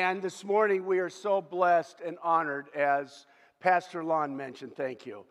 [0.00, 3.26] and this morning we are so blessed and honored, as
[3.60, 5.26] Pastor Lon mentioned, thank you,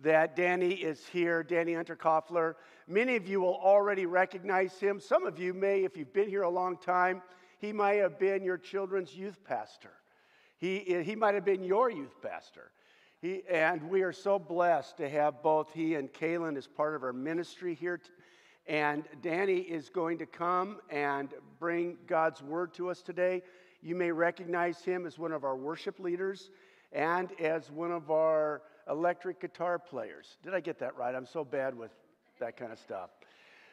[0.00, 2.54] that Danny is here, Danny Unterkoffler.
[2.88, 4.98] Many of you will already recognize him.
[4.98, 7.20] Some of you may, if you've been here a long time,
[7.58, 9.92] he might have been your children's youth pastor.
[10.56, 12.70] He, he might have been your youth pastor.
[13.20, 17.02] He, and we are so blessed to have both he and Kaylin as part of
[17.02, 18.00] our ministry here.
[18.66, 21.28] And Danny is going to come and
[21.60, 23.42] bring God's word to us today.
[23.84, 26.50] You may recognize him as one of our worship leaders
[26.90, 30.38] and as one of our electric guitar players.
[30.42, 31.14] Did I get that right?
[31.14, 31.90] I'm so bad with
[32.40, 33.10] that kind of stuff.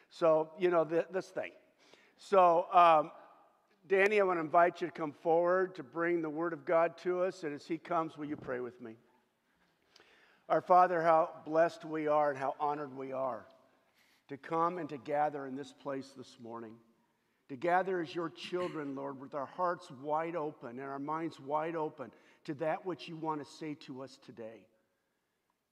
[0.10, 1.52] So, you know, this thing.
[2.18, 3.12] So, um,
[3.88, 6.98] Danny, I want to invite you to come forward to bring the Word of God
[7.04, 7.44] to us.
[7.44, 8.96] And as he comes, will you pray with me?
[10.50, 13.46] Our Father, how blessed we are and how honored we are
[14.28, 16.74] to come and to gather in this place this morning
[17.52, 21.76] to gather as your children, Lord, with our hearts wide open and our minds wide
[21.76, 22.10] open
[22.46, 24.66] to that which you want to say to us today.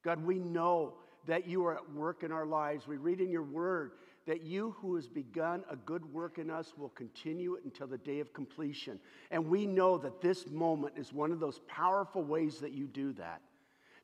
[0.03, 2.85] God, we know that you are at work in our lives.
[2.85, 3.93] We read in your word
[4.27, 7.97] that you who has begun a good work in us will continue it until the
[7.97, 8.99] day of completion.
[9.31, 13.13] And we know that this moment is one of those powerful ways that you do
[13.13, 13.39] that,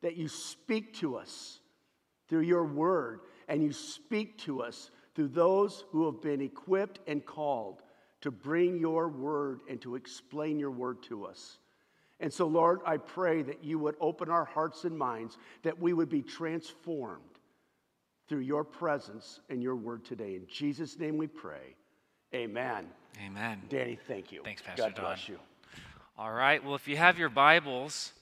[0.02, 1.60] that you speak to us
[2.30, 7.26] through your word and you speak to us through those who have been equipped and
[7.26, 7.82] called
[8.22, 11.58] to bring your word and to explain your word to us.
[12.20, 15.94] And so, Lord, I pray that you would open our hearts and minds, that we
[15.94, 17.22] would be transformed
[18.28, 20.36] through your presence and your word today.
[20.36, 21.76] In Jesus' name we pray.
[22.34, 22.88] Amen.
[23.24, 23.62] Amen.
[23.70, 24.42] Danny, thank you.
[24.44, 25.06] Thanks, Pastor God Don.
[25.06, 25.38] bless you.
[26.18, 26.64] All right.
[26.64, 28.14] Well, if you have your Bibles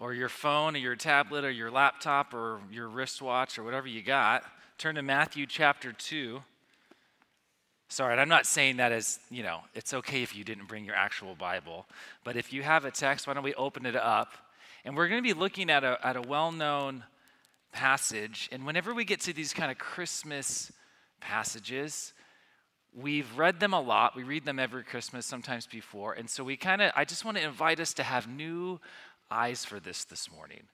[0.00, 4.02] or your phone or your tablet or your laptop or your wristwatch or whatever you
[4.02, 4.44] got,
[4.78, 6.42] turn to Matthew chapter 2.
[7.88, 10.96] Sorry, I'm not saying that as, you know, it's okay if you didn't bring your
[10.96, 11.86] actual Bible.
[12.24, 14.32] But if you have a text, why don't we open it up?
[14.84, 17.04] And we're going to be looking at a, at a well known
[17.72, 18.48] passage.
[18.50, 20.72] And whenever we get to these kind of Christmas
[21.20, 22.12] passages,
[22.92, 24.16] we've read them a lot.
[24.16, 26.14] We read them every Christmas, sometimes before.
[26.14, 28.80] And so we kind of, I just want to invite us to have new
[29.30, 30.64] eyes for this this morning,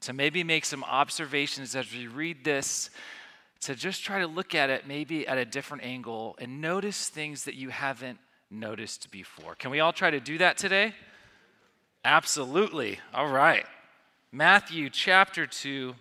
[0.00, 2.90] to maybe make some observations as we read this
[3.60, 7.44] to just try to look at it maybe at a different angle and notice things
[7.44, 8.18] that you haven't
[8.50, 9.54] noticed before.
[9.54, 10.94] Can we all try to do that today?
[12.04, 13.00] Absolutely.
[13.12, 13.66] All right.
[14.30, 15.94] Matthew chapter 2.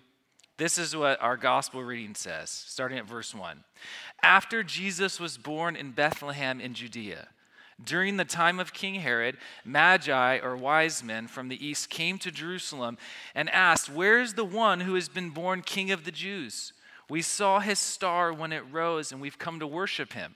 [0.58, 3.64] This is what our gospel reading says, starting at verse 1.
[4.24, 7.28] After Jesus was born in Bethlehem in Judea,
[7.84, 12.32] during the time of King Herod, Magi, or wise men from the east, came to
[12.32, 12.98] Jerusalem
[13.34, 16.72] and asked, Where is the one who has been born king of the Jews?
[17.10, 20.36] We saw his star when it rose, and we've come to worship him.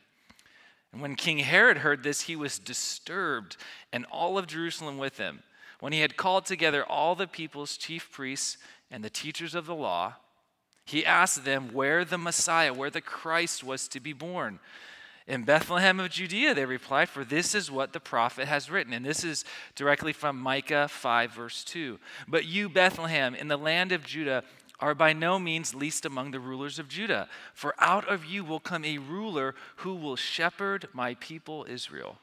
[0.91, 3.57] And when King Herod heard this, he was disturbed,
[3.93, 5.43] and all of Jerusalem with him.
[5.79, 8.57] When he had called together all the people's chief priests
[8.91, 10.15] and the teachers of the law,
[10.85, 14.59] he asked them where the Messiah, where the Christ was to be born.
[15.27, 18.93] In Bethlehem of Judea, they replied, for this is what the prophet has written.
[18.93, 21.99] And this is directly from Micah 5, verse 2.
[22.27, 24.43] But you, Bethlehem, in the land of Judah,
[24.79, 28.59] are by no means least among the rulers of Judah, for out of you will
[28.59, 32.17] come a ruler who will shepherd my people Israel.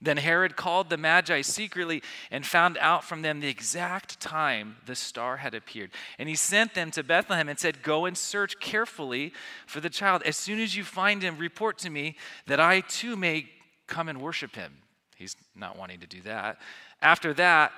[0.00, 4.94] Then Herod called the Magi secretly and found out from them the exact time the
[4.94, 5.90] star had appeared.
[6.18, 9.32] And he sent them to Bethlehem and said, Go and search carefully
[9.66, 10.22] for the child.
[10.24, 12.16] As soon as you find him, report to me
[12.46, 13.48] that I too may
[13.86, 14.72] come and worship him.
[15.16, 16.58] He's not wanting to do that.
[17.00, 17.72] After that,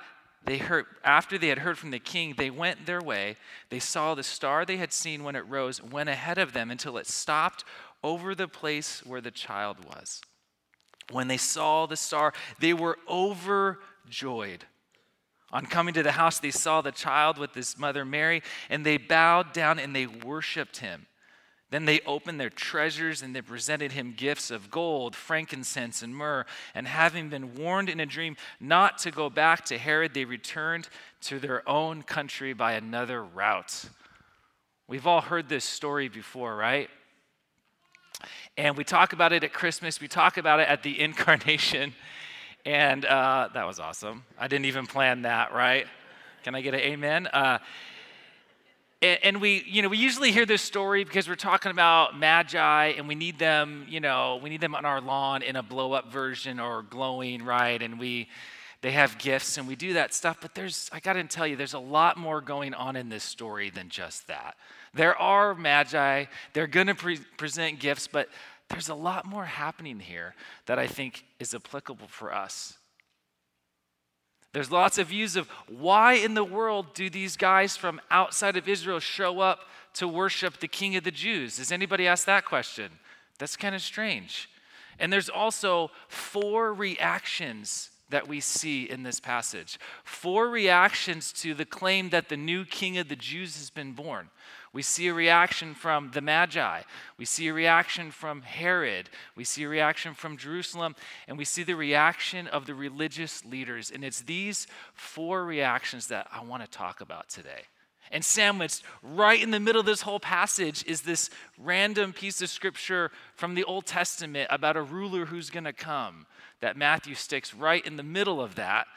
[0.45, 3.35] they heard after they had heard from the king they went their way.
[3.69, 6.97] They saw the star they had seen when it rose went ahead of them until
[6.97, 7.63] it stopped
[8.03, 10.21] over the place where the child was.
[11.11, 14.65] When they saw the star they were overjoyed.
[15.51, 18.97] On coming to the house they saw the child with his mother mary and they
[18.97, 21.07] bowed down and they worshiped him
[21.71, 26.45] then they opened their treasures and they presented him gifts of gold, frankincense, and myrrh.
[26.73, 30.89] And having been warned in a dream not to go back to Herod, they returned
[31.21, 33.85] to their own country by another route.
[34.87, 36.89] We've all heard this story before, right?
[38.57, 41.93] And we talk about it at Christmas, we talk about it at the incarnation.
[42.65, 44.23] And uh, that was awesome.
[44.37, 45.85] I didn't even plan that, right?
[46.43, 47.27] Can I get an amen?
[47.27, 47.59] Uh,
[49.01, 53.07] and we, you know, we usually hear this story because we're talking about magi and
[53.07, 56.11] we need them, you know, we need them on our lawn in a blow up
[56.11, 57.81] version or glowing, right?
[57.81, 58.27] And we,
[58.81, 60.39] they have gifts and we do that stuff.
[60.41, 63.23] But there's, I got to tell you, there's a lot more going on in this
[63.23, 64.57] story than just that.
[64.93, 68.27] There are magi, they're to pre- present gifts, but
[68.67, 70.35] there's a lot more happening here
[70.65, 72.78] that I think is applicable for us
[74.51, 78.67] There's lots of views of why in the world do these guys from outside of
[78.67, 79.65] Israel show up
[79.95, 81.57] to worship the king of the Jews?
[81.57, 82.91] Does anybody ask that question?
[83.37, 84.49] That's kind of strange.
[84.97, 89.79] And there's also four reactions that we see in this passage.
[90.03, 94.29] Four reactions to the claim that the new king of the Jews has been born.
[94.71, 96.81] We see a reaction from the Magi.
[97.17, 99.09] We see a reaction from Herod.
[99.35, 100.95] We see a reaction from Jerusalem.
[101.27, 103.91] And we see the reaction of the religious leaders.
[103.91, 107.63] And it's these four reactions that I want to talk about today.
[108.11, 112.49] And sandwiched right in the middle of this whole passage is this random piece of
[112.49, 116.25] scripture from the Old Testament about a ruler who's going to come
[116.59, 118.87] that Matthew sticks right in the middle of that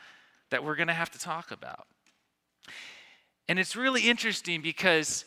[0.50, 1.86] that we're going to have to talk about.
[3.48, 5.24] And it's really interesting because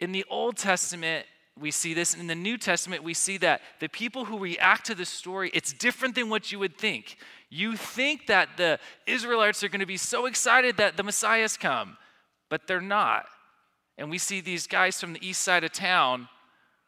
[0.00, 1.26] in the Old Testament,
[1.58, 2.14] we see this.
[2.14, 5.72] In the New Testament, we see that the people who react to the story, it's
[5.72, 7.16] different than what you would think.
[7.48, 11.96] You think that the Israelites are going to be so excited that the Messiah's come,
[12.48, 13.26] but they're not.
[13.96, 16.28] And we see these guys from the east side of town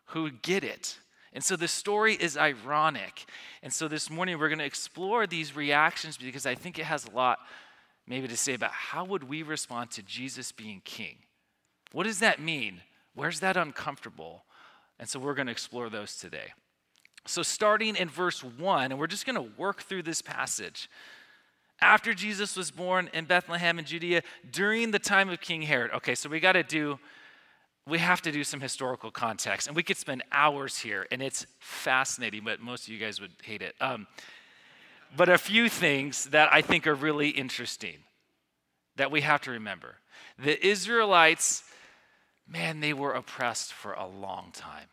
[0.06, 0.98] who get it.
[1.32, 3.26] And so the story is ironic.
[3.62, 7.04] And so this morning we're going to explore these reactions because I think it has
[7.06, 7.38] a lot
[8.06, 11.16] maybe to say about how would we respond to Jesus being king?
[11.92, 12.80] What does that mean?
[13.16, 14.44] Where's that uncomfortable?
[15.00, 16.52] And so we're going to explore those today.
[17.26, 20.88] So starting in verse 1 and we're just going to work through this passage.
[21.80, 24.22] After Jesus was born in Bethlehem in Judea
[24.52, 25.90] during the time of King Herod.
[25.92, 27.00] Okay, so we got to do
[27.88, 31.46] we have to do some historical context, and we could spend hours here, and it's
[31.60, 33.76] fascinating, but most of you guys would hate it.
[33.80, 34.08] Um,
[35.16, 37.98] but a few things that I think are really interesting
[38.96, 39.96] that we have to remember.
[40.36, 41.62] The Israelites,
[42.48, 44.88] man, they were oppressed for a long time,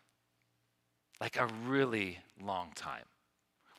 [1.20, 3.06] like a really long time.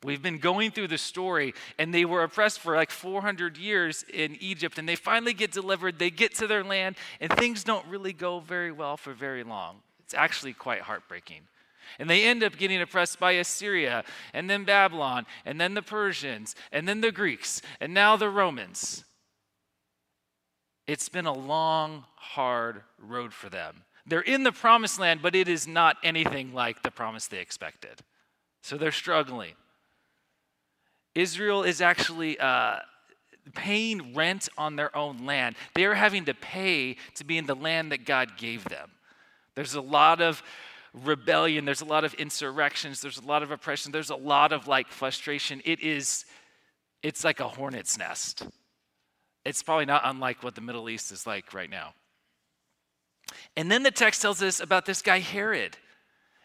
[0.03, 4.37] We've been going through the story, and they were oppressed for like 400 years in
[4.39, 5.97] Egypt, and they finally get delivered.
[5.97, 9.77] They get to their land, and things don't really go very well for very long.
[10.03, 11.41] It's actually quite heartbreaking.
[11.97, 16.55] And they end up getting oppressed by Assyria, and then Babylon, and then the Persians,
[16.71, 19.04] and then the Greeks, and now the Romans.
[20.87, 23.83] It's been a long, hard road for them.
[24.05, 28.01] They're in the promised land, but it is not anything like the promise they expected.
[28.61, 29.53] So they're struggling.
[31.15, 32.77] Israel is actually uh,
[33.53, 35.55] paying rent on their own land.
[35.73, 38.91] They are having to pay to be in the land that God gave them.
[39.55, 40.43] There's a lot of
[40.93, 44.67] rebellion, there's a lot of insurrections, there's a lot of oppression, there's a lot of
[44.67, 45.61] like frustration.
[45.65, 46.25] It is,
[47.01, 48.47] it's like a hornet's nest.
[49.45, 51.93] It's probably not unlike what the Middle East is like right now.
[53.55, 55.77] And then the text tells us about this guy, Herod.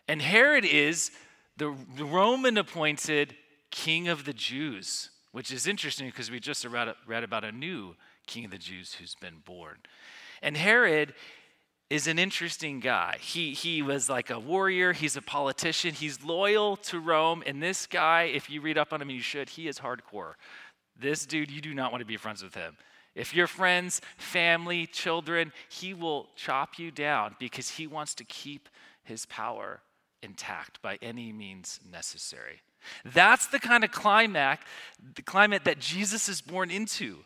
[0.06, 1.11] And Herod is
[1.56, 3.35] the Roman appointed
[3.70, 8.44] King of the Jews, which is interesting because we just read, about a new King
[8.44, 9.79] of the Jews who's been born.
[10.43, 11.14] And Herod
[11.88, 13.17] is an interesting guy.
[13.20, 17.43] He, he was like a warrior, he's a politician, he's loyal to Rome.
[17.47, 20.35] And this guy, if you read up on him, you should, he is hardcore.
[20.99, 22.76] This dude, you do not want to be friends with him.
[23.15, 28.69] If you're friends, family, children, he will chop you down because he wants to keep
[29.03, 29.81] his power
[30.23, 32.61] intact by any means necessary.
[33.05, 34.64] That's the kind of climax,
[35.14, 37.19] the climate that Jesus is born into.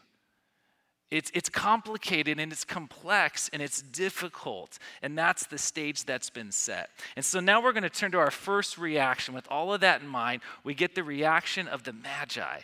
[1.11, 4.79] It's, it's complicated and it's complex and it's difficult.
[5.01, 6.91] And that's the stage that's been set.
[7.15, 9.33] And so now we're going to turn to our first reaction.
[9.35, 12.61] With all of that in mind, we get the reaction of the Magi.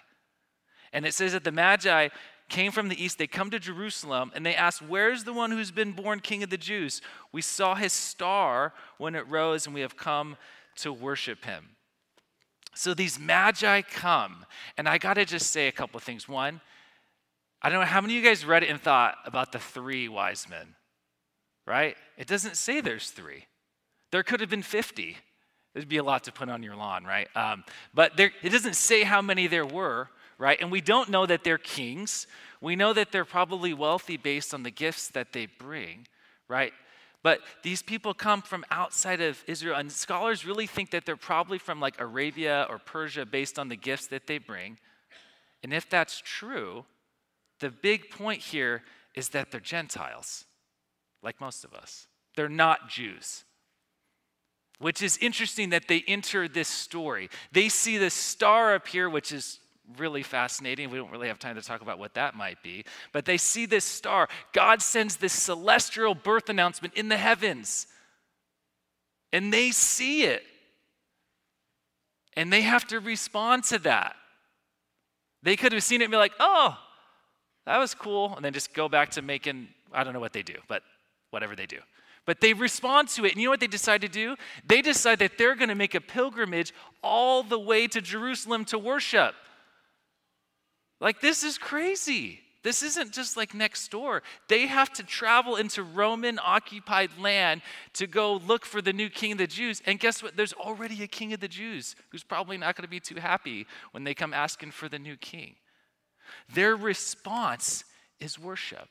[0.92, 2.08] And it says that the Magi
[2.50, 3.16] came from the east.
[3.16, 6.50] They come to Jerusalem and they ask, Where's the one who's been born king of
[6.50, 7.00] the Jews?
[7.32, 10.36] We saw his star when it rose and we have come
[10.76, 11.76] to worship him.
[12.74, 14.44] So these magi come,
[14.76, 16.28] and I got to just say a couple of things.
[16.28, 16.60] One,
[17.62, 20.08] I don't know how many of you guys read it and thought about the three
[20.08, 20.74] wise men,
[21.66, 21.96] right?
[22.16, 23.46] It doesn't say there's three.
[24.12, 25.16] There could have been 50.
[25.74, 27.28] There'd be a lot to put on your lawn, right?
[27.36, 30.08] Um, but there, it doesn't say how many there were,
[30.40, 30.58] right?
[30.60, 32.26] And we don't know that they're kings.
[32.62, 36.08] We know that they're probably wealthy based on the gifts that they bring,
[36.48, 36.72] right?
[37.22, 41.58] But these people come from outside of Israel, and scholars really think that they're probably
[41.58, 44.78] from like Arabia or Persia based on the gifts that they bring.
[45.62, 46.86] And if that's true,
[47.60, 48.82] the big point here
[49.14, 50.46] is that they're Gentiles,
[51.22, 52.06] like most of us.
[52.34, 53.44] They're not Jews.
[54.78, 57.28] Which is interesting that they enter this story.
[57.52, 59.60] They see the star appear, which is
[59.98, 60.90] really fascinating.
[60.90, 62.84] We don't really have time to talk about what that might be.
[63.12, 64.28] But they see this star.
[64.52, 67.86] God sends this celestial birth announcement in the heavens.
[69.32, 70.42] And they see it.
[72.36, 74.16] And they have to respond to that.
[75.42, 76.76] They could have seen it and be like, oh,
[77.66, 80.42] that was cool, and then just go back to making, I don't know what they
[80.42, 80.82] do, but
[81.30, 81.78] whatever they do.
[82.26, 83.32] But they respond to it.
[83.32, 84.36] And you know what they decide to do?
[84.66, 88.78] They decide that they're going to make a pilgrimage all the way to Jerusalem to
[88.78, 89.34] worship.
[91.00, 92.40] Like, this is crazy.
[92.62, 94.22] This isn't just like next door.
[94.48, 97.62] They have to travel into Roman occupied land
[97.94, 99.80] to go look for the new king of the Jews.
[99.86, 100.36] And guess what?
[100.36, 103.66] There's already a king of the Jews who's probably not going to be too happy
[103.92, 105.54] when they come asking for the new king.
[106.52, 107.84] Their response
[108.20, 108.88] is worship.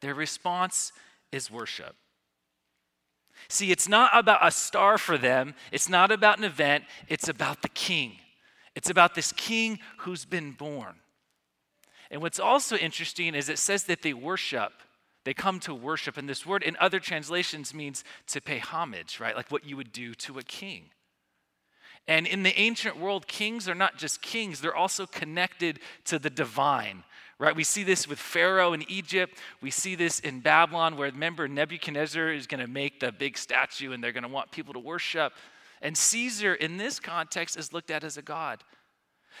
[0.00, 0.92] Their response
[1.30, 1.94] is worship.
[3.48, 7.62] See, it's not about a star for them, it's not about an event, it's about
[7.62, 8.16] the king.
[8.74, 10.94] It's about this king who's been born.
[12.10, 14.72] And what's also interesting is it says that they worship.
[15.24, 16.16] They come to worship.
[16.16, 19.36] And this word in other translations means to pay homage, right?
[19.36, 20.90] Like what you would do to a king.
[22.08, 26.30] And in the ancient world, kings are not just kings, they're also connected to the
[26.30, 27.04] divine,
[27.38, 27.54] right?
[27.54, 29.38] We see this with Pharaoh in Egypt.
[29.60, 33.92] We see this in Babylon, where remember, Nebuchadnezzar is going to make the big statue
[33.92, 35.32] and they're going to want people to worship.
[35.82, 38.62] And Caesar, in this context, is looked at as a god.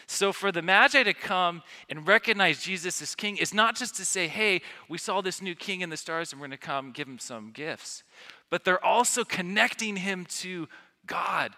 [0.06, 4.04] So, for the Magi to come and recognize Jesus as king is not just to
[4.04, 6.92] say, hey, we saw this new king in the stars and we're going to come
[6.92, 8.02] give him some gifts,
[8.50, 10.68] but they're also connecting him to
[11.06, 11.52] God,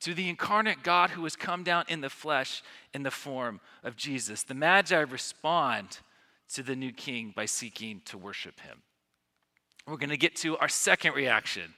[0.00, 2.62] to the incarnate God who has come down in the flesh
[2.92, 4.42] in the form of Jesus.
[4.42, 6.00] The Magi respond
[6.54, 8.82] to the new king by seeking to worship him.
[9.86, 11.74] We're going to get to our second reaction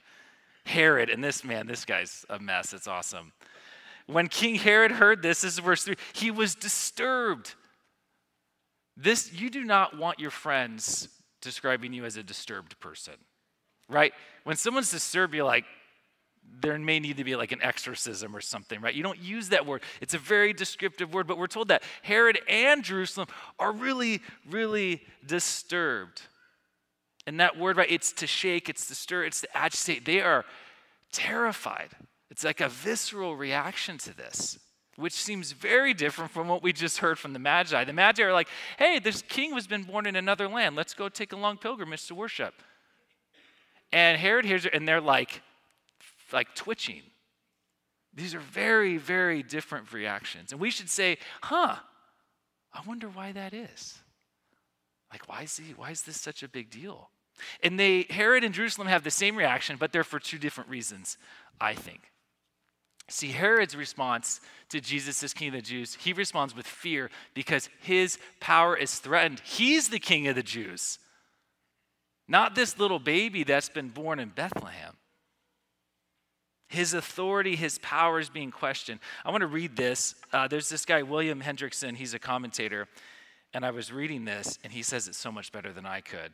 [0.65, 2.73] Herod, and this man, this guy's a mess.
[2.73, 3.33] It's awesome.
[4.07, 7.53] When King Herod heard this, this is verse 3, he was disturbed.
[8.97, 11.09] This, you do not want your friends
[11.41, 13.13] describing you as a disturbed person,
[13.87, 14.13] right?
[14.43, 15.65] When someone's disturbed, you're like,
[16.61, 18.93] there may need to be like an exorcism or something, right?
[18.93, 19.83] You don't use that word.
[20.01, 23.27] It's a very descriptive word, but we're told that Herod and Jerusalem
[23.59, 26.23] are really, really disturbed.
[27.29, 30.03] And that word, right, it's to shake, it's to stir, it's to agitate.
[30.03, 30.45] They are
[31.11, 31.89] terrified.
[32.31, 34.57] It's like a visceral reaction to this,
[34.95, 37.83] which seems very different from what we just heard from the Magi.
[37.83, 38.47] The Magi are like,
[38.79, 40.75] hey, this king has been born in another land.
[40.75, 42.55] Let's go take a long pilgrimage to worship.
[43.93, 45.43] And Herod hears it, and they're like,
[46.33, 47.03] like twitching.
[48.11, 50.51] These are very, very different reactions.
[50.51, 51.75] And we should say, huh,
[52.73, 53.99] I wonder why that is.
[55.11, 57.11] Like, why is, he, why is this such a big deal?
[57.63, 61.17] And they, Herod and Jerusalem have the same reaction, but they're for two different reasons,
[61.59, 62.11] I think.
[63.09, 67.69] See, Herod's response to Jesus as king of the Jews, he responds with fear because
[67.81, 69.41] his power is threatened.
[69.43, 70.99] He's the king of the Jews,
[72.27, 74.95] not this little baby that's been born in Bethlehem.
[76.67, 78.99] His authority, his power is being questioned.
[79.25, 80.13] I want to read this.
[80.31, 82.87] Uh, there's this guy, William Hendriksen, he's a commentator,
[83.55, 86.31] and I was reading this, and he says it so much better than I could.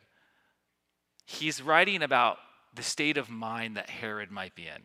[1.26, 2.38] He's writing about
[2.74, 4.82] the state of mind that Herod might be in.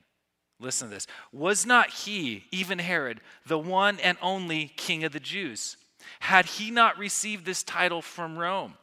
[0.59, 1.07] Listen to this.
[1.31, 5.77] Was not he, even Herod, the one and only king of the Jews?
[6.19, 8.75] Had he not received this title from Rome?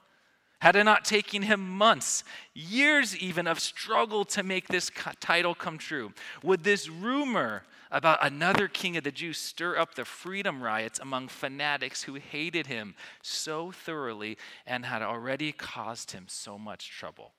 [0.61, 5.79] Had it not taken him months, years even, of struggle to make this title come
[5.79, 6.13] true?
[6.43, 11.29] Would this rumor about another king of the Jews stir up the freedom riots among
[11.29, 14.37] fanatics who hated him so thoroughly
[14.67, 17.33] and had already caused him so much trouble?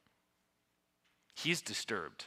[1.43, 2.25] He's disturbed.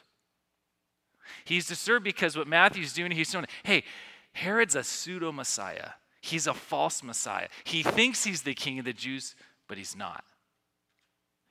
[1.45, 3.85] He's disturbed because what Matthew's doing, he's saying, hey,
[4.33, 5.91] Herod's a pseudo Messiah.
[6.21, 7.49] He's a false Messiah.
[7.65, 9.35] He thinks he's the king of the Jews,
[9.69, 10.25] but he's not.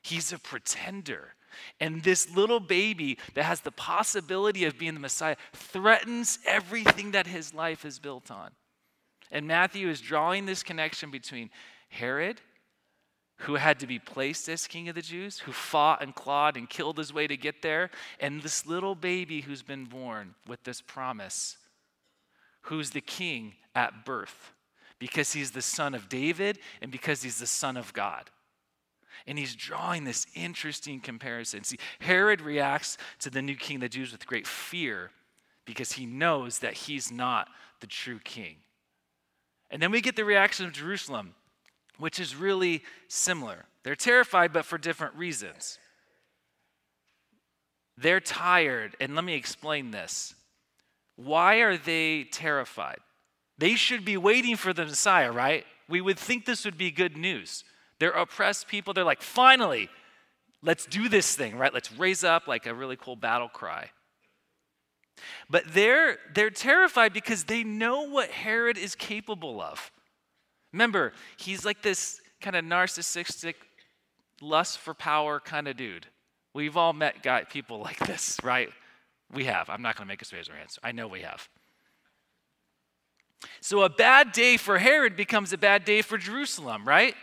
[0.02, 1.36] He's a pretender.
[1.80, 7.28] And this little baby that has the possibility of being the Messiah threatens everything that
[7.28, 8.52] his life is built on.
[9.32, 11.52] And Matthew is drawing this connection between
[11.90, 12.42] Herod
[13.42, 16.70] who had to be placed as king of the Jews, who fought and clawed and
[16.70, 20.80] killed his way to get there, and this little baby who's been born with this
[20.80, 21.58] promise,
[22.64, 24.52] who's the king at birth,
[25.00, 28.30] because he's the son of David and because he's the son of God.
[29.26, 31.64] And he's drawing this interesting comparison.
[31.64, 35.10] See, Herod reacts to the new king of the Jews with great fear
[35.66, 37.48] because he knows that he's not
[37.80, 38.58] the true king.
[39.72, 41.34] And then we get the reaction of Jerusalem
[42.02, 43.66] which is really similar.
[43.84, 45.78] They're terrified, but for different reasons.
[47.98, 50.34] They're tired, and let me explain this.
[51.16, 53.00] Why are they terrified?
[53.58, 55.66] They should be waiting for the Messiah, right?
[55.88, 57.64] We would think this would be good news.
[58.00, 58.94] They're oppressed people.
[58.94, 59.88] They're like, finally,
[60.64, 61.74] let's do this thing, right?
[61.74, 63.92] Let's raise up like a really cool battle cry.
[65.50, 69.92] But they're, they're terrified because they know what Herod is capable of.
[70.74, 73.56] Remember, he's like this kind of narcissistic,
[74.42, 76.08] lust for power kind of dude.
[76.54, 78.70] We've all met guy, people like this, right?
[79.32, 79.70] We have.
[79.70, 80.80] I'm not going to make us raise our hands.
[80.84, 81.48] I know we have.
[83.60, 87.16] So a bad day for Herod becomes a bad day for Jerusalem, right?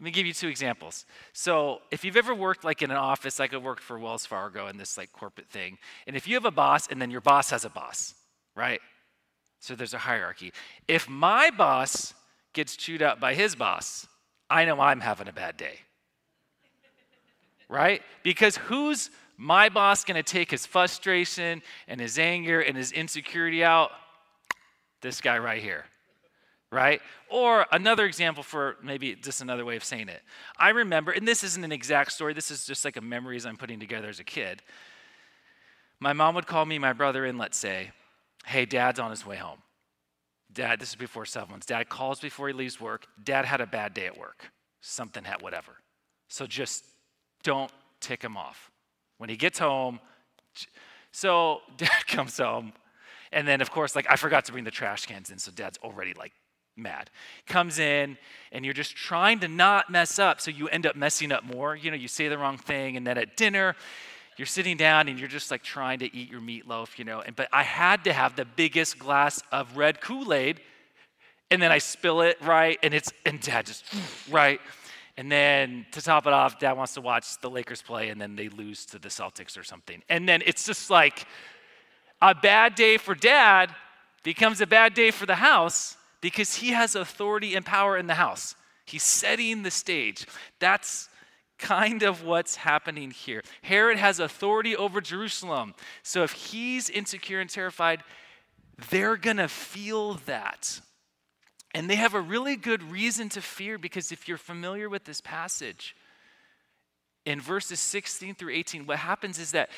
[0.00, 1.06] Let me give you two examples.
[1.32, 4.68] So, if you've ever worked like in an office, like I worked for Wells Fargo
[4.68, 5.76] in this like corporate thing,
[6.06, 8.14] and if you have a boss and then your boss has a boss,
[8.54, 8.80] right?
[9.58, 10.52] So there's a hierarchy.
[10.86, 12.14] If my boss
[12.58, 14.08] gets chewed up by his boss,
[14.50, 15.78] I know I'm having a bad day.
[17.68, 18.02] right?
[18.24, 23.62] Because who's my boss going to take his frustration and his anger and his insecurity
[23.62, 23.92] out?
[25.02, 25.84] This guy right here
[26.70, 27.00] right?
[27.30, 30.20] Or another example for maybe just another way of saying it.
[30.58, 33.56] I remember, and this isn't an exact story, this is just like a memories I'm
[33.56, 34.60] putting together as a kid.
[35.98, 37.92] My mom would call me, my brother in, let's say,
[38.44, 39.62] hey, dad's on his way home.
[40.52, 41.66] Dad, this is before cell phones.
[41.66, 43.06] Dad calls before he leaves work.
[43.22, 44.50] Dad had a bad day at work.
[44.80, 45.72] Something had whatever.
[46.28, 46.84] So just
[47.42, 48.70] don't tick him off.
[49.18, 50.00] When he gets home,
[51.12, 52.72] so dad comes home,
[53.32, 55.78] and then of course, like I forgot to bring the trash cans in, so dad's
[55.78, 56.32] already like
[56.76, 57.10] mad.
[57.46, 58.16] Comes in
[58.52, 61.76] and you're just trying to not mess up, so you end up messing up more.
[61.76, 63.74] You know, you say the wrong thing, and then at dinner,
[64.38, 67.20] you're sitting down and you're just like trying to eat your meatloaf, you know.
[67.20, 70.60] And but I had to have the biggest glass of red Kool-Aid,
[71.50, 73.84] and then I spill it right, and it's and dad just
[74.30, 74.60] right.
[75.16, 78.36] And then to top it off, dad wants to watch the Lakers play, and then
[78.36, 80.00] they lose to the Celtics or something.
[80.08, 81.26] And then it's just like
[82.22, 83.74] a bad day for dad
[84.22, 88.14] becomes a bad day for the house because he has authority and power in the
[88.14, 88.54] house.
[88.84, 90.24] He's setting the stage.
[90.60, 91.08] That's
[91.58, 93.42] kind of what's happening here.
[93.62, 95.74] Herod has authority over Jerusalem.
[96.02, 98.02] So if he's insecure and terrified,
[98.90, 100.80] they're going to feel that.
[101.74, 105.20] And they have a really good reason to fear because if you're familiar with this
[105.20, 105.94] passage,
[107.26, 109.68] in verses 16 through 18, what happens is that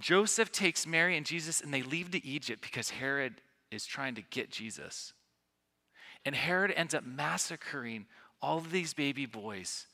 [0.00, 3.34] Joseph takes Mary and Jesus and they leave to Egypt because Herod
[3.70, 5.12] is trying to get Jesus.
[6.24, 8.06] And Herod ends up massacring
[8.40, 9.86] all of these baby boys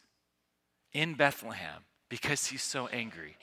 [0.92, 3.37] in Bethlehem because he's so angry.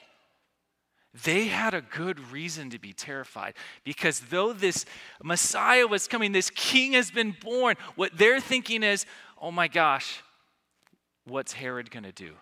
[1.24, 3.54] They had a good reason to be terrified
[3.84, 4.84] because though this
[5.22, 9.06] Messiah was coming, this king has been born, what they're thinking is,
[9.40, 10.22] oh my gosh,
[11.24, 12.32] what's Herod going to do?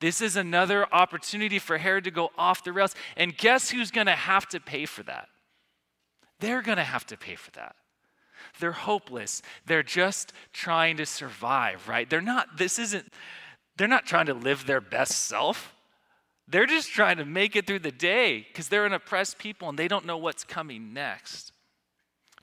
[0.00, 2.94] This is another opportunity for Herod to go off the rails.
[3.16, 5.28] And guess who's going to have to pay for that?
[6.40, 7.76] They're going to have to pay for that.
[8.60, 9.42] They're hopeless.
[9.64, 12.08] They're just trying to survive, right?
[12.08, 13.12] They're not, this isn't,
[13.76, 15.74] they're not trying to live their best self.
[16.48, 19.78] They're just trying to make it through the day because they're an oppressed people and
[19.78, 21.52] they don't know what's coming next.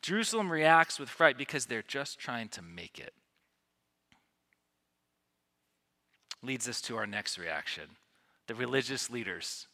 [0.02, 3.14] Jerusalem reacts with fright because they're just trying to make it.
[6.42, 7.84] Leads us to our next reaction
[8.48, 9.68] the religious leaders.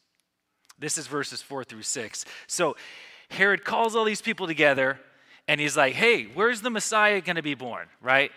[0.77, 2.23] This is verses four through six.
[2.45, 2.75] So
[3.31, 4.99] Herod calls all these people together
[5.47, 8.31] and he's like, hey, where's the Messiah going to be born, right?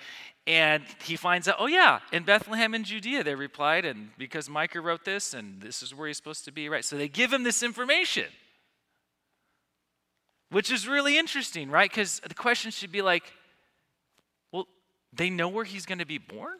[0.46, 4.80] And he finds out, oh, yeah, in Bethlehem in Judea, they replied, and because Micah
[4.80, 6.84] wrote this, and this is where he's supposed to be, right?
[6.84, 8.26] So they give him this information,
[10.50, 11.88] which is really interesting, right?
[11.88, 13.22] Because the question should be like,
[14.50, 14.66] well,
[15.12, 16.58] they know where he's going to be born?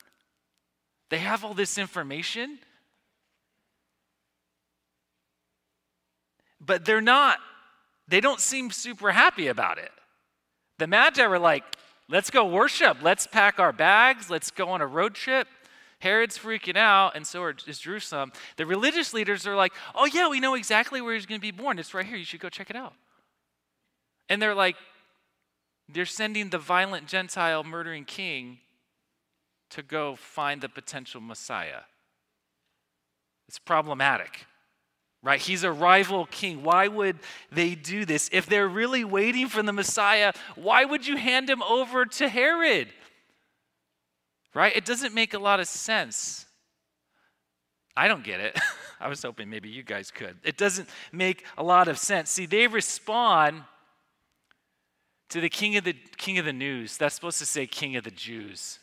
[1.10, 2.60] They have all this information?
[6.60, 7.38] But they're not,
[8.06, 9.90] they don't seem super happy about it.
[10.78, 11.64] The Magi were like,
[12.12, 12.98] let's go worship.
[13.02, 14.30] Let's pack our bags.
[14.30, 15.48] Let's go on a road trip.
[15.98, 18.32] Herod's freaking out, and so is Jerusalem.
[18.56, 21.52] The religious leaders are like, oh, yeah, we know exactly where he's going to be
[21.52, 21.78] born.
[21.78, 22.16] It's right here.
[22.16, 22.92] You should go check it out.
[24.28, 24.76] And they're like,
[25.88, 28.58] they're sending the violent Gentile murdering king
[29.70, 31.82] to go find the potential Messiah.
[33.48, 34.46] It's problematic
[35.22, 35.40] right?
[35.40, 36.62] He's a rival king.
[36.62, 37.18] Why would
[37.50, 38.28] they do this?
[38.32, 42.88] If they're really waiting for the Messiah, why would you hand him over to Herod?
[44.54, 44.74] Right?
[44.76, 46.46] It doesn't make a lot of sense.
[47.96, 48.58] I don't get it.
[49.00, 50.36] I was hoping maybe you guys could.
[50.44, 52.30] It doesn't make a lot of sense.
[52.30, 53.62] See, they respond
[55.30, 56.96] to the king of the king of the news.
[56.96, 58.78] That's supposed to say king of the Jews.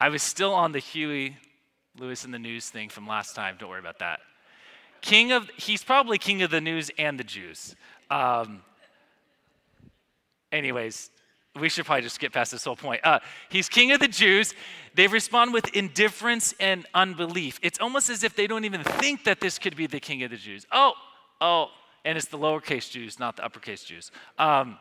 [0.00, 1.36] I was still on the Huey
[1.98, 3.56] Lewis and the News thing from last time.
[3.58, 4.20] Don't worry about that.
[5.00, 7.76] King of, he's probably king of the news and the Jews.
[8.10, 8.62] Um,
[10.50, 11.10] anyways,
[11.58, 13.00] we should probably just skip past this whole point.
[13.04, 14.54] Uh, he's king of the Jews.
[14.94, 17.58] They respond with indifference and unbelief.
[17.62, 20.30] It's almost as if they don't even think that this could be the king of
[20.30, 20.66] the Jews.
[20.72, 20.92] Oh,
[21.40, 21.68] oh,
[22.04, 24.10] and it's the lowercase Jews, not the uppercase Jews.
[24.38, 24.78] Um,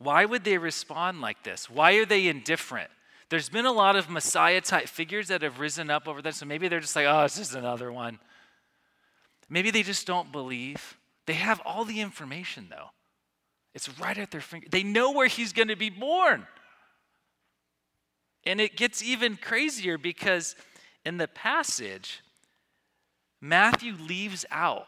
[0.00, 1.68] Why would they respond like this?
[1.68, 2.90] Why are they indifferent?
[3.28, 6.46] There's been a lot of Messiah type figures that have risen up over there, so
[6.46, 8.18] maybe they're just like, oh, it's just another one.
[9.50, 10.96] Maybe they just don't believe.
[11.26, 12.88] They have all the information, though.
[13.74, 14.66] It's right at their finger.
[14.70, 16.46] They know where he's going to be born.
[18.44, 20.56] And it gets even crazier because
[21.04, 22.22] in the passage,
[23.42, 24.86] Matthew leaves out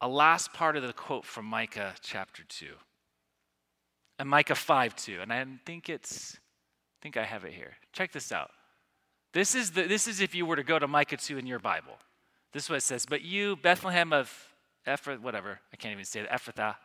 [0.00, 2.66] a last part of the quote from Micah chapter 2.
[4.18, 5.18] And Micah 5 2.
[5.22, 7.72] And I think it's, I think I have it here.
[7.92, 8.50] Check this out.
[9.32, 11.58] This is, the, this is if you were to go to Micah 2 in your
[11.58, 11.94] Bible.
[12.52, 13.06] This is what it says.
[13.06, 14.30] But you, Bethlehem of
[14.86, 16.76] Ephrath, whatever, I can't even say it, Ephrathah,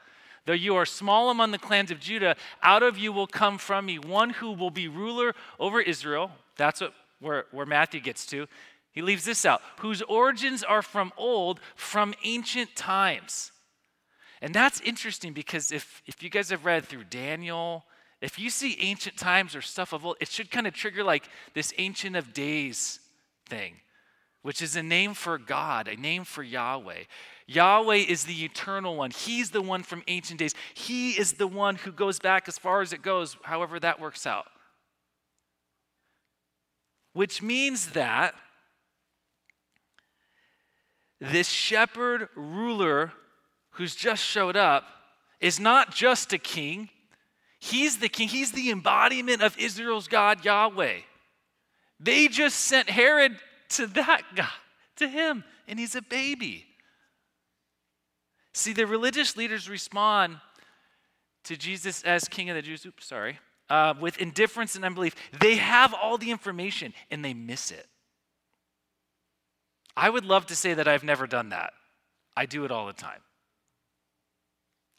[0.45, 3.85] though you are small among the clans of Judah, out of you will come from
[3.85, 6.31] me one who will be ruler over Israel.
[6.55, 8.47] That's what, where, where Matthew gets to.
[8.91, 13.51] He leaves this out whose origins are from old, from ancient times.
[14.41, 17.85] And that's interesting because if, if you guys have read through Daniel,
[18.21, 21.29] if you see ancient times or stuff of old, it should kind of trigger like
[21.53, 22.99] this ancient of days
[23.47, 23.75] thing,
[24.41, 27.03] which is a name for God, a name for Yahweh.
[27.47, 29.11] Yahweh is the eternal one.
[29.11, 30.53] He's the one from ancient days.
[30.73, 34.27] He is the one who goes back as far as it goes, however that works
[34.27, 34.47] out.
[37.13, 38.35] Which means that
[41.19, 43.13] this shepherd ruler
[43.77, 44.85] who's just showed up
[45.39, 46.89] is not just a king,
[47.59, 50.97] he's the king, he's the embodiment of Israel's God, Yahweh.
[51.99, 53.37] They just sent Herod
[53.69, 54.49] to that guy,
[54.97, 56.65] to him, and he's a baby.
[58.53, 60.37] See, the religious leaders respond
[61.43, 65.15] to Jesus as king of the Jews, oops, sorry, uh, with indifference and unbelief.
[65.39, 67.85] They have all the information and they miss it.
[69.95, 71.73] I would love to say that I've never done that.
[72.35, 73.19] I do it all the time.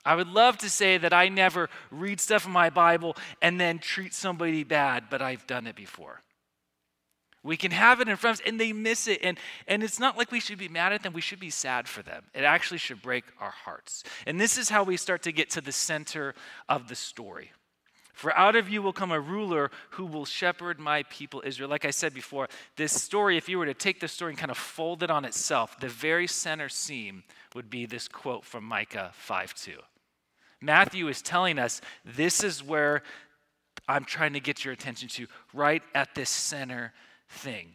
[0.08, 3.78] I would love to say that I never read stuff in my Bible and then
[3.78, 6.22] treat somebody bad, but I've done it before.
[7.42, 9.20] We can have it in front of us and they miss it.
[9.22, 11.86] And, and it's not like we should be mad at them, we should be sad
[11.86, 12.24] for them.
[12.32, 14.02] It actually should break our hearts.
[14.26, 16.34] And this is how we start to get to the center
[16.70, 17.52] of the story.
[18.14, 21.68] For out of you will come a ruler who will shepherd my people Israel.
[21.68, 24.50] Like I said before, this story, if you were to take the story and kind
[24.50, 29.10] of fold it on itself, the very center seam would be this quote from Micah
[29.14, 29.72] 5 2.
[30.60, 33.02] Matthew is telling us this is where
[33.86, 36.92] I'm trying to get your attention to, right at this center
[37.28, 37.74] thing.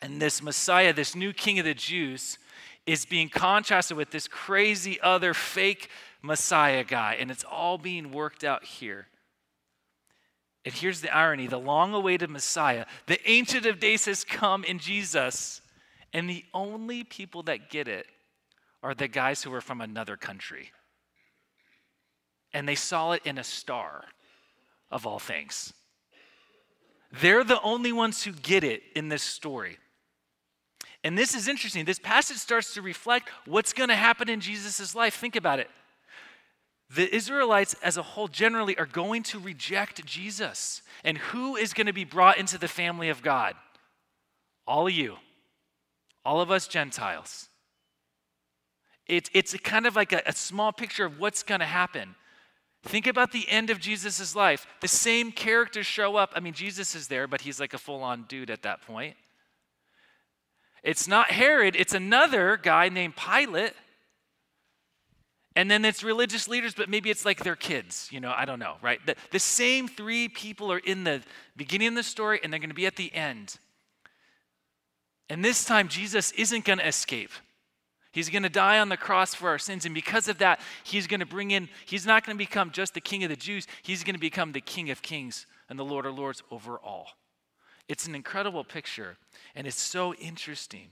[0.00, 2.38] And this Messiah, this new king of the Jews,
[2.86, 5.88] is being contrasted with this crazy other fake
[6.22, 7.16] Messiah guy.
[7.20, 9.06] And it's all being worked out here.
[10.64, 14.78] And here's the irony the long awaited Messiah, the Ancient of Days has come in
[14.78, 15.60] Jesus.
[16.12, 18.06] And the only people that get it
[18.82, 20.72] are the guys who are from another country.
[22.54, 24.04] And they saw it in a star,
[24.90, 25.72] of all things.
[27.20, 29.78] They're the only ones who get it in this story.
[31.04, 31.84] And this is interesting.
[31.84, 35.14] This passage starts to reflect what's going to happen in Jesus' life.
[35.14, 35.68] Think about it
[36.94, 40.82] the Israelites as a whole generally are going to reject Jesus.
[41.04, 43.54] And who is going to be brought into the family of God?
[44.66, 45.16] All of you,
[46.24, 47.48] all of us Gentiles.
[49.06, 52.14] It, it's kind of like a, a small picture of what's going to happen.
[52.82, 54.66] Think about the end of Jesus' life.
[54.80, 56.32] The same characters show up.
[56.34, 59.16] I mean, Jesus is there, but he's like a full on dude at that point.
[60.82, 63.74] It's not Herod, it's another guy named Pilate
[65.54, 68.58] and then it's religious leaders, but maybe it's like their kids, you know, I don't
[68.58, 69.04] know, right?
[69.04, 71.22] The, the same three people are in the
[71.56, 73.58] beginning of the story and they're going to be at the end.
[75.28, 77.30] And this time, Jesus isn't going to escape.
[78.12, 79.86] He's going to die on the cross for our sins.
[79.86, 82.94] And because of that, he's going to bring in, he's not going to become just
[82.94, 85.84] the king of the Jews, he's going to become the king of kings and the
[85.84, 87.08] Lord of lords over all.
[87.88, 89.16] It's an incredible picture,
[89.54, 90.90] and it's so interesting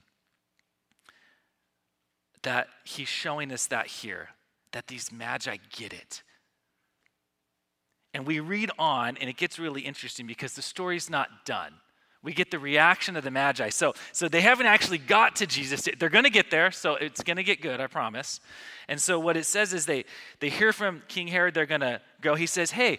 [2.42, 4.30] that he's showing us that here
[4.72, 6.22] that these magi get it.
[8.14, 11.74] And we read on, and it gets really interesting because the story's not done.
[12.22, 13.70] We get the reaction of the magi.
[13.70, 15.88] So, so they haven't actually got to Jesus.
[15.98, 18.40] They're going to get there, so it's going to get good, I promise.
[18.88, 20.04] And so what it says is they,
[20.38, 22.34] they hear from King Herod, they're going to go.
[22.34, 22.98] He says, hey,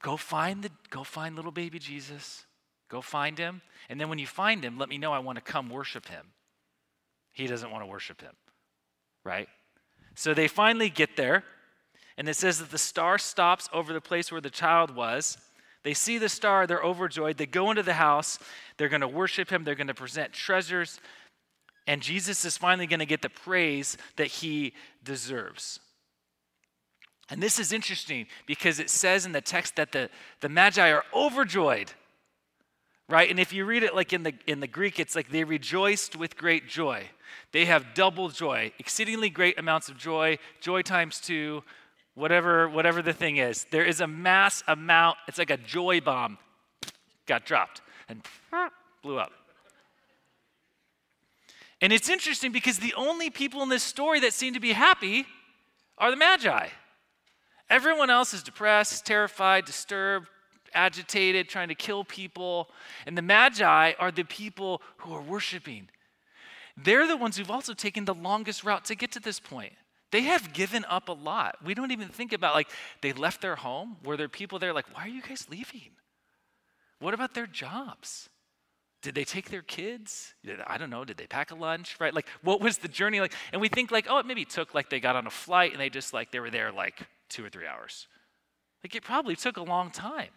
[0.00, 2.44] go find, the, go find little baby Jesus.
[2.88, 3.62] Go find him.
[3.88, 6.26] And then when you find him, let me know I want to come worship him.
[7.32, 8.34] He doesn't want to worship him,
[9.24, 9.48] right?
[10.14, 11.42] So they finally get there,
[12.18, 15.38] and it says that the star stops over the place where the child was.
[15.84, 17.38] They see the star, they're overjoyed.
[17.38, 18.38] They go into the house,
[18.76, 21.00] they're going to worship him, they're going to present treasures,
[21.86, 25.80] and Jesus is finally going to get the praise that he deserves.
[27.28, 31.04] And this is interesting because it says in the text that the, the Magi are
[31.14, 31.90] overjoyed.
[33.08, 33.30] Right?
[33.30, 36.16] And if you read it like in the in the Greek, it's like they rejoiced
[36.16, 37.10] with great joy.
[37.52, 41.62] They have double joy, exceedingly great amounts of joy, joy times two,
[42.14, 43.66] whatever, whatever the thing is.
[43.70, 46.38] There is a mass amount, it's like a joy bomb,
[47.26, 48.22] got dropped and
[49.02, 49.32] blew up.
[51.80, 55.26] And it's interesting because the only people in this story that seem to be happy
[55.98, 56.68] are the Magi.
[57.68, 60.28] Everyone else is depressed, terrified, disturbed,
[60.74, 62.68] agitated, trying to kill people.
[63.06, 65.88] And the Magi are the people who are worshiping.
[66.76, 69.72] They're the ones who've also taken the longest route to get to this point.
[70.12, 71.56] They have given up a lot.
[71.64, 72.68] We don't even think about like
[73.00, 73.96] they left their home.
[74.04, 75.92] Were there people there like, why are you guys leaving?
[77.00, 78.28] What about their jobs?
[79.00, 80.34] Did they take their kids?
[80.66, 81.04] I don't know.
[81.04, 81.96] Did they pack a lunch?
[81.98, 82.14] Right?
[82.14, 83.32] Like, what was the journey like?
[83.52, 85.80] And we think like, oh, it maybe took like they got on a flight and
[85.80, 88.06] they just like they were there like two or three hours.
[88.84, 90.30] Like it probably took a long time.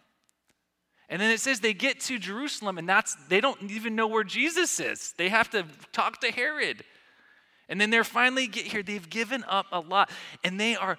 [1.08, 4.24] And then it says they get to Jerusalem and that's they don't even know where
[4.24, 5.12] Jesus is.
[5.18, 6.82] They have to talk to Herod.
[7.68, 8.82] And then they're finally get here.
[8.82, 10.10] They've given up a lot.
[10.44, 10.98] And they are,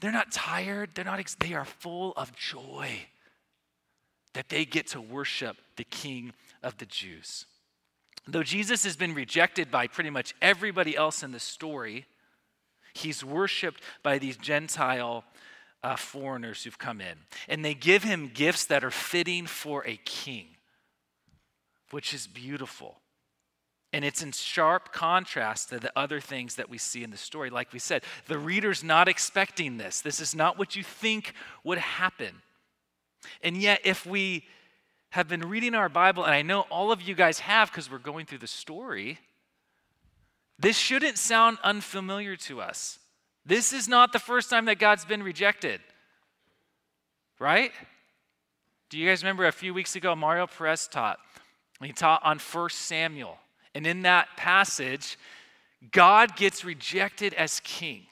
[0.00, 0.90] they're not tired.
[0.94, 3.06] They're not, they are full of joy
[4.34, 6.32] that they get to worship the King
[6.62, 7.46] of the Jews.
[8.28, 12.06] Though Jesus has been rejected by pretty much everybody else in the story,
[12.92, 15.24] he's worshiped by these Gentile
[15.82, 17.16] uh, foreigners who've come in.
[17.48, 20.48] And they give him gifts that are fitting for a king,
[21.90, 22.98] which is beautiful.
[23.96, 27.48] And it's in sharp contrast to the other things that we see in the story.
[27.48, 30.02] Like we said, the reader's not expecting this.
[30.02, 31.32] This is not what you think
[31.64, 32.42] would happen.
[33.42, 34.44] And yet, if we
[35.12, 37.96] have been reading our Bible, and I know all of you guys have because we're
[37.96, 39.18] going through the story,
[40.58, 42.98] this shouldn't sound unfamiliar to us.
[43.46, 45.80] This is not the first time that God's been rejected,
[47.38, 47.72] right?
[48.90, 51.18] Do you guys remember a few weeks ago, Mario Perez taught?
[51.82, 53.38] He taught on 1 Samuel.
[53.76, 55.18] And in that passage,
[55.92, 58.06] God gets rejected as king.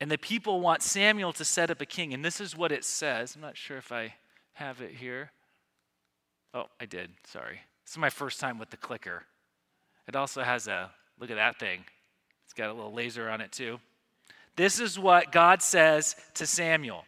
[0.00, 2.14] And the people want Samuel to set up a king.
[2.14, 3.34] And this is what it says.
[3.34, 4.14] I'm not sure if I
[4.52, 5.32] have it here.
[6.54, 7.10] Oh, I did.
[7.26, 7.60] Sorry.
[7.84, 9.24] This is my first time with the clicker.
[10.06, 11.80] It also has a look at that thing.
[12.44, 13.80] It's got a little laser on it, too.
[14.54, 17.04] This is what God says to Samuel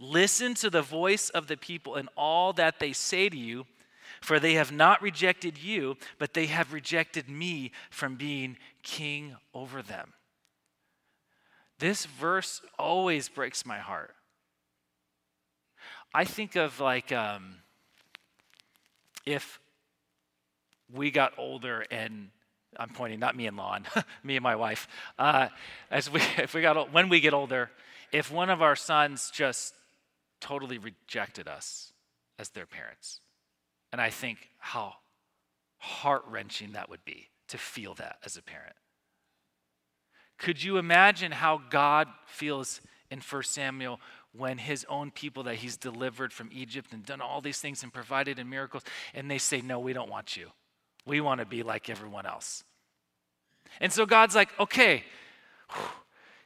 [0.00, 3.66] Listen to the voice of the people and all that they say to you
[4.22, 9.82] for they have not rejected you, but they have rejected me from being king over
[9.82, 10.12] them.
[11.78, 14.14] This verse always breaks my heart.
[16.14, 17.56] I think of like um,
[19.26, 19.58] if
[20.92, 22.28] we got older and
[22.76, 23.84] I'm pointing, not me and Lon,
[24.22, 24.86] me and my wife.
[25.18, 25.48] Uh,
[25.90, 27.70] as we, if we got, when we get older,
[28.12, 29.74] if one of our sons just
[30.40, 31.92] totally rejected us
[32.38, 33.21] as their parents,
[33.92, 34.94] and I think how
[35.78, 38.74] heart wrenching that would be to feel that as a parent.
[40.38, 44.00] Could you imagine how God feels in 1 Samuel
[44.32, 47.92] when his own people that he's delivered from Egypt and done all these things and
[47.92, 48.82] provided in miracles,
[49.14, 50.48] and they say, No, we don't want you.
[51.06, 52.64] We want to be like everyone else.
[53.80, 55.04] And so God's like, Okay.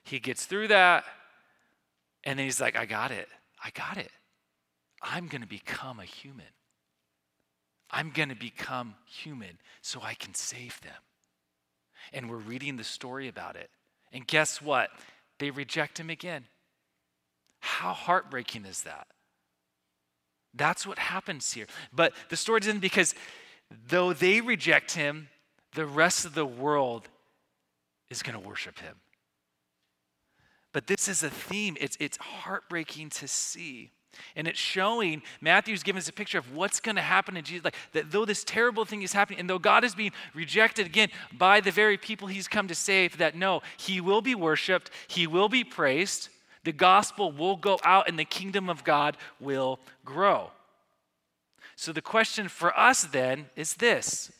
[0.02, 1.02] He gets through that,
[2.22, 3.26] and then he's like, I got it.
[3.60, 4.12] I got it.
[5.02, 6.46] I'm going to become a human.
[7.90, 10.92] I'm going to become human so I can save them.
[12.12, 13.70] And we're reading the story about it.
[14.12, 14.90] And guess what?
[15.38, 16.44] They reject him again.
[17.60, 19.06] How heartbreaking is that?
[20.54, 21.66] That's what happens here.
[21.92, 23.14] But the story doesn't because
[23.88, 25.28] though they reject him,
[25.74, 27.08] the rest of the world
[28.08, 28.96] is going to worship him.
[30.72, 33.92] But this is a theme, it's, it's heartbreaking to see.
[34.34, 37.64] And it's showing, Matthew's giving us a picture of what's going to happen in Jesus.
[37.64, 41.08] Like, that though this terrible thing is happening, and though God is being rejected again
[41.36, 45.26] by the very people he's come to save, that no, he will be worshiped, he
[45.26, 46.28] will be praised,
[46.64, 50.50] the gospel will go out, and the kingdom of God will grow.
[51.76, 54.32] So the question for us then is this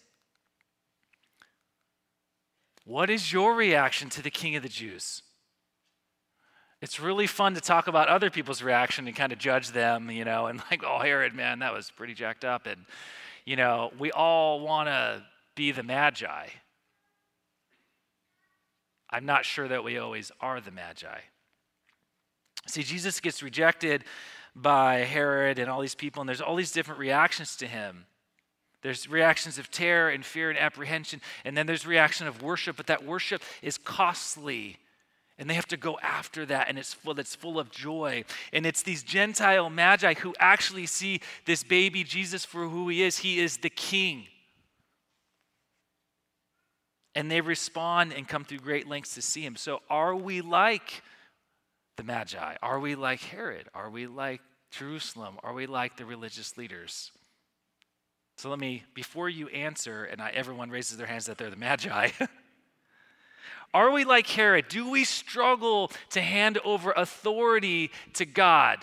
[2.85, 5.23] What is your reaction to the King of the Jews?
[6.87, 10.25] It's really fun to talk about other people's reaction and kind of judge them, you
[10.25, 12.65] know, and like, oh, Herod, man, that was pretty jacked up.
[12.65, 12.85] And,
[13.45, 15.25] you know, we all want to
[15.57, 16.47] be the magi.
[19.11, 21.19] I'm not sure that we always are the magi.
[22.69, 24.05] See, Jesus gets rejected
[24.55, 28.07] by Herod and all these people, and there's all these different reactions to him.
[28.83, 32.87] There's reactions of terror and fear and apprehension, and then there's reaction of worship, but
[32.87, 34.77] that worship is costly
[35.39, 38.25] And they have to go after that, and it's full, it's full of joy.
[38.55, 43.19] And it's these Gentile magi who actually see this baby Jesus for who he is.
[43.19, 44.27] He is the king.
[47.15, 49.57] And they respond and come through great lengths to see him.
[49.57, 51.03] So, are we like
[51.97, 52.57] the magi?
[52.63, 53.69] Are we like Herod?
[53.75, 55.37] Are we like Jerusalem?
[55.43, 57.11] Are we like the religious leaders?
[58.39, 61.57] So, let me, before you answer, and I, everyone raises their hands that they're the
[61.57, 62.09] magi.
[63.77, 64.69] Are we like Herod?
[64.69, 68.79] Do we struggle to hand over authority to God?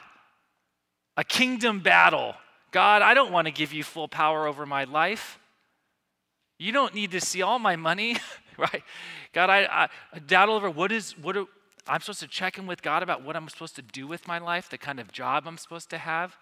[1.17, 2.36] A kingdom battle.
[2.69, 5.39] God, I don't want to give you full power over my life.
[6.60, 8.17] You don't need to see all my money,
[8.60, 8.84] right?
[9.34, 11.45] God, I, I doubt over what is what are,
[11.88, 14.38] I'm supposed to check in with God about what I'm supposed to do with my
[14.38, 16.38] life, the kind of job I'm supposed to have.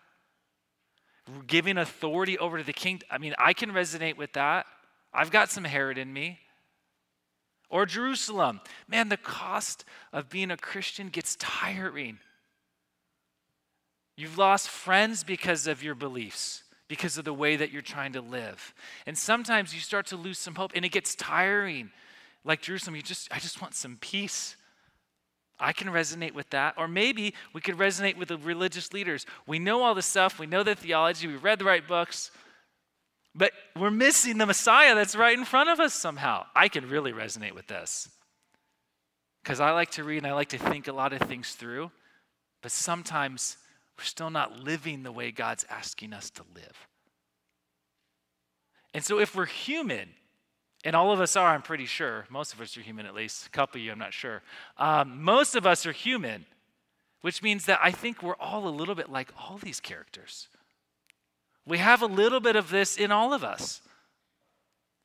[1.48, 3.02] Giving authority over to the king.
[3.10, 4.66] I mean, I can resonate with that.
[5.14, 6.40] I've got some Herod in me.
[7.72, 8.62] Or Jerusalem.
[8.88, 12.20] Man, the cost of being a Christian gets tiring.
[14.18, 18.22] You've lost friends because of your beliefs, because of the way that you're trying to
[18.22, 18.74] live.
[19.08, 21.90] And sometimes you start to lose some hope and it gets tiring.
[22.44, 24.58] Like Jerusalem, you just I just want some peace.
[25.60, 26.74] I can resonate with that.
[26.78, 29.26] Or maybe we could resonate with the religious leaders.
[29.48, 32.32] We know all the stuff, we know the theology, we read the right books,
[33.34, 36.46] but we're missing the Messiah that's right in front of us somehow.
[36.56, 38.10] I can really resonate with this.
[39.44, 41.92] Because I like to read and I like to think a lot of things through,
[42.62, 43.58] but sometimes
[43.98, 46.88] we're still not living the way God's asking us to live.
[48.94, 50.10] And so if we're human,
[50.84, 53.48] and all of us are, I'm pretty sure, most of us are human at least,
[53.48, 54.42] a couple of you, I'm not sure.
[54.78, 56.46] Um, most of us are human,
[57.22, 60.48] which means that I think we're all a little bit like all these characters.
[61.72, 63.80] We have a little bit of this in all of us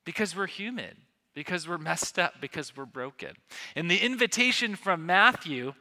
[0.04, 0.96] because we're human,
[1.32, 3.36] because we're messed up, because we're broken.
[3.76, 5.74] And the invitation from Matthew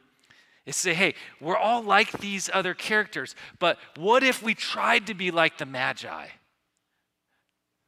[0.64, 5.08] is to say, hey, we're all like these other characters, but what if we tried
[5.08, 6.28] to be like the Magi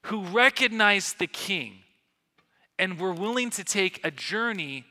[0.07, 1.75] who recognized the king
[2.81, 4.85] and we're willing to take a journey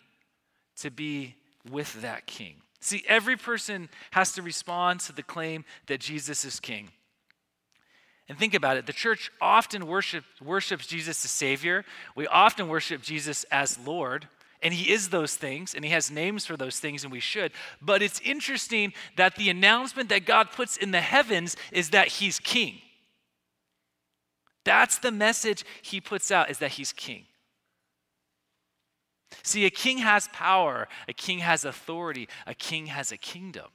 [0.78, 1.36] to be
[1.70, 2.62] with that king?
[2.80, 6.92] See, every person has to respond to the claim that Jesus is king.
[8.30, 11.86] And think about it the church often worship, worships Jesus as Savior.
[12.16, 14.28] We often worship Jesus as Lord.
[14.64, 17.52] And he is those things, and he has names for those things, and we should.
[17.80, 22.40] But it's interesting that the announcement that God puts in the heavens is that he's
[22.40, 22.80] king.
[24.64, 27.26] That's the message he puts out, is that he's king.
[29.44, 33.68] See, a king has power, a king has authority, a king has a kingdom.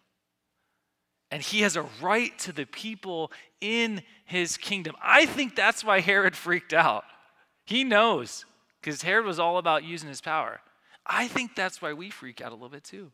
[1.33, 4.95] And he has a right to the people in his kingdom.
[5.03, 7.05] I think that's why Herod freaked out.
[7.64, 8.45] He knows,
[8.81, 10.61] because Herod was all about using his power.
[11.07, 13.12] I think that's why we freak out a little bit too,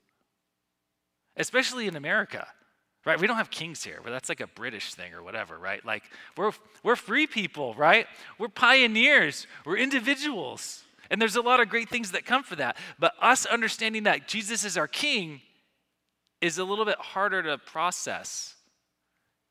[1.36, 2.48] especially in America.
[3.06, 3.20] Right?
[3.20, 5.82] We don't have kings here, but that's like a British thing or whatever, right?
[5.86, 6.02] Like
[6.36, 6.50] we're
[6.82, 8.06] we're free people, right?
[8.36, 10.82] We're pioneers, we're individuals.
[11.08, 12.76] And there's a lot of great things that come for that.
[12.98, 15.40] But us understanding that Jesus is our king
[16.40, 18.54] is a little bit harder to process.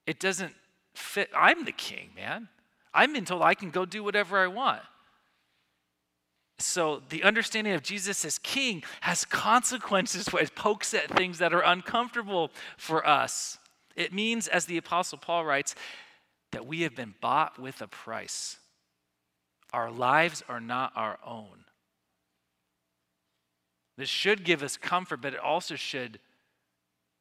[0.06, 0.54] It doesn't
[0.95, 1.30] fit.
[1.36, 2.47] I'm the king, man.
[2.93, 4.82] I'm been told I can go do whatever I want.
[6.60, 11.54] So the understanding of Jesus as king has consequences where it pokes at things that
[11.54, 13.60] are uncomfortable for us.
[13.95, 15.76] It means, as the Apostle Paul writes,
[16.52, 18.58] that we have been bought with a price.
[19.73, 21.65] Our lives are not our own.
[23.97, 26.19] This should give us comfort, but it also should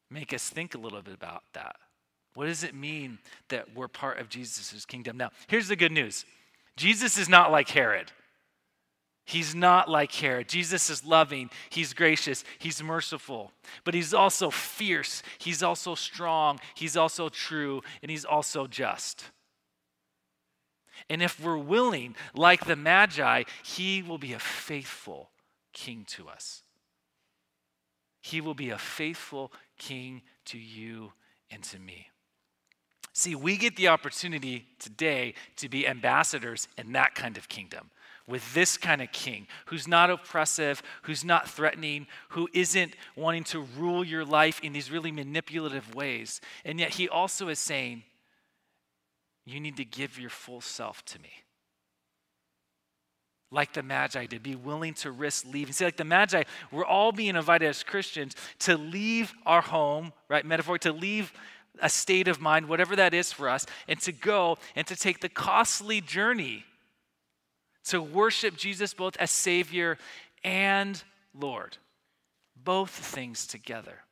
[0.09, 1.75] make us think a little bit about that.
[2.33, 3.17] What does it mean
[3.49, 5.17] that we're part of Jesus' kingdom?
[5.17, 6.25] Now, here's the good news
[6.75, 8.11] Jesus is not like Herod.
[9.25, 10.47] He's not like Herod.
[10.47, 13.51] Jesus is loving, he's gracious, he's merciful,
[13.83, 19.25] but he's also fierce, he's also strong, he's also true, and he's also just.
[21.09, 25.29] And if we're willing, like the Magi, he will be a faithful
[25.73, 26.63] king to us.
[28.21, 31.13] He will be a faithful king to you
[31.51, 32.07] and to me.
[33.13, 37.89] See, we get the opportunity today to be ambassadors in that kind of kingdom
[38.27, 43.61] with this kind of king who's not oppressive, who's not threatening, who isn't wanting to
[43.77, 46.41] rule your life in these really manipulative ways.
[46.65, 48.03] And yet he also is saying,
[49.45, 51.31] You need to give your full self to me.
[53.49, 55.73] Like the Magi did, be willing to risk leaving.
[55.73, 60.45] See, like the Magi, we're all being invited as Christians to leave our home, right?
[60.45, 61.31] Metaphor, to leave
[61.81, 65.21] a state of mind, whatever that is for us, and to go and to take
[65.21, 66.65] the costly journey
[67.85, 69.97] to worship Jesus both as Savior
[70.43, 71.01] and
[71.33, 71.77] Lord.
[72.63, 74.03] both things together.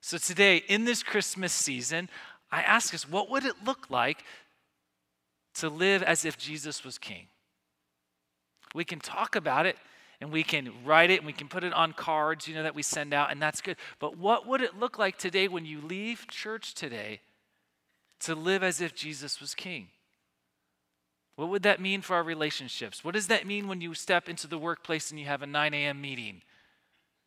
[0.00, 2.10] So today, in this Christmas season,
[2.50, 4.22] I ask us, what would it look like
[5.54, 7.28] to live as if Jesus was king?
[8.74, 9.76] We can talk about it
[10.20, 12.74] and we can write it and we can put it on cards, you know, that
[12.74, 13.76] we send out, and that's good.
[13.98, 17.20] But what would it look like today when you leave church today
[18.20, 19.88] to live as if Jesus was king?
[21.36, 23.04] What would that mean for our relationships?
[23.04, 25.74] What does that mean when you step into the workplace and you have a 9
[25.74, 26.00] a.m.
[26.00, 26.42] meeting?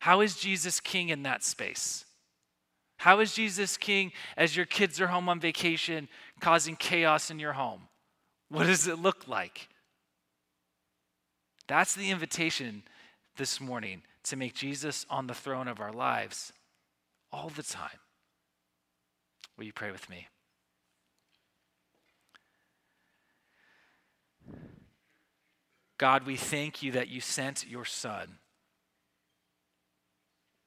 [0.00, 2.04] How is Jesus king in that space?
[2.98, 6.08] How is Jesus king as your kids are home on vacation,
[6.40, 7.82] causing chaos in your home?
[8.48, 9.68] What does it look like?
[11.68, 12.82] That's the invitation
[13.36, 16.52] this morning to make Jesus on the throne of our lives
[17.30, 18.00] all the time.
[19.56, 20.26] Will you pray with me?
[25.98, 28.38] God, we thank you that you sent your Son,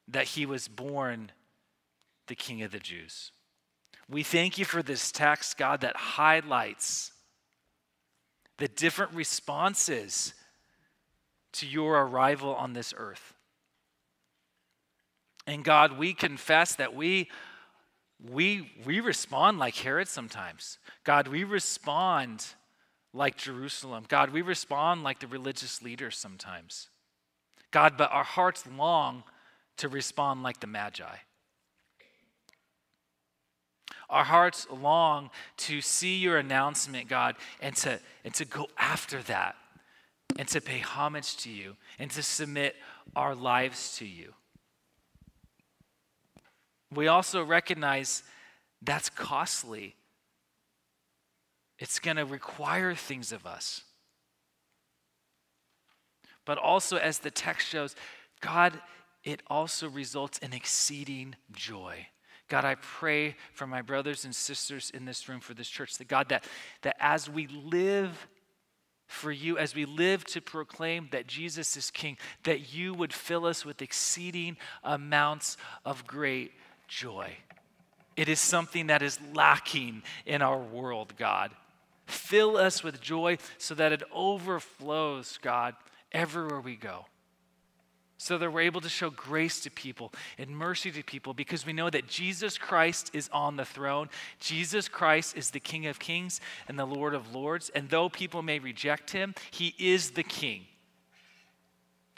[0.08, 1.32] that he was born
[2.28, 3.32] the King of the Jews.
[4.10, 7.14] We thank you for this text, God, that highlights
[8.58, 10.34] the different responses
[11.54, 13.34] to your arrival on this earth.
[15.47, 17.30] And God, we confess that we
[18.30, 20.78] we we respond like Herod sometimes.
[21.04, 22.45] God, we respond
[23.14, 24.06] like Jerusalem.
[24.08, 26.89] God, we respond like the religious leaders sometimes.
[27.72, 29.24] God, but our hearts long
[29.78, 31.16] to respond like the Magi.
[34.10, 39.56] Our hearts long to see your announcement, God, and to, and to go after that,
[40.38, 42.76] and to pay homage to you, and to submit
[43.16, 44.34] our lives to you.
[46.94, 48.24] We also recognize
[48.82, 49.96] that's costly
[51.80, 53.82] it's going to require things of us.
[56.46, 57.96] But also, as the text shows,
[58.40, 58.80] God,
[59.24, 62.08] it also results in exceeding joy.
[62.50, 66.08] God, I pray for my brothers and sisters in this room, for this church, that
[66.08, 66.46] God, that,
[66.82, 68.28] that as we live
[69.12, 73.45] for you, as we live to proclaim that Jesus is King, that you would fill
[73.45, 76.53] us with exceeding amounts of great
[76.88, 77.36] joy.
[78.16, 81.51] It is something that is lacking in our world, God.
[82.05, 85.76] Fill us with joy so that it overflows, God,
[86.12, 87.05] everywhere we go.
[88.24, 91.74] So that we're able to show grace to people and mercy to people because we
[91.74, 94.09] know that Jesus Christ is on the throne.
[94.39, 97.72] Jesus Christ is the King of kings and the Lord of lords.
[97.74, 100.67] And though people may reject him, he is the King.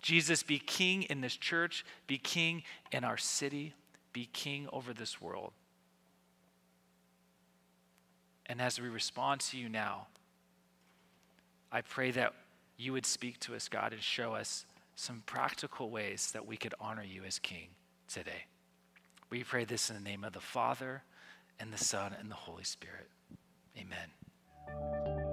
[0.02, 3.72] Jesus, be king in this church, be king in our city,
[4.12, 5.54] be king over this world.
[8.46, 10.08] And as we respond to you now,
[11.72, 12.34] I pray that
[12.76, 14.66] you would speak to us, God, and show us
[14.96, 17.70] some practical ways that we could honor you as King
[18.08, 18.46] today.
[19.30, 21.04] We pray this in the name of the Father,
[21.60, 23.10] and the Son, and the Holy Spirit.
[23.78, 25.33] Amen.